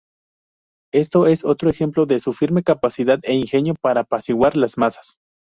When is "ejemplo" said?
1.69-2.07